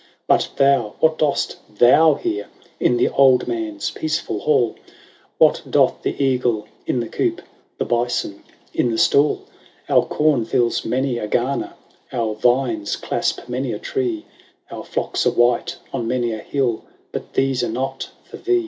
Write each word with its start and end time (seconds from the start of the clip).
"But 0.27 0.49
thou— 0.55 0.95
what 0.99 1.19
dost 1.19 1.57
thou 1.69 2.15
here 2.15 2.45
S^V" 2.45 2.67
In 2.79 2.97
the 2.97 3.09
old 3.09 3.47
man's 3.47 3.91
peaceful 3.91 4.39
hall? 4.39 4.75
What 5.37 5.61
doth 5.69 6.01
the 6.01 6.15
eagle 6.19 6.65
in 6.87 7.01
the 7.01 7.07
coop, 7.07 7.39
The 7.77 7.85
bison 7.85 8.41
in 8.73 8.89
the 8.89 8.97
stall? 8.97 9.43
Our 9.87 10.03
corn 10.03 10.43
fills 10.45 10.83
many 10.83 11.19
a 11.19 11.27
garner; 11.27 11.75
Our 12.11 12.33
vines 12.33 12.95
clasp 12.95 13.47
many 13.47 13.73
a 13.73 13.77
tree; 13.77 14.25
Our 14.71 14.83
flocks 14.83 15.27
are 15.27 15.37
white 15.37 15.75
on 15.93 16.07
many 16.07 16.31
a 16.33 16.39
hill; 16.39 16.81
But 17.11 17.33
these 17.33 17.63
are 17.63 17.69
not 17.69 18.09
for 18.23 18.37
thee. 18.37 18.59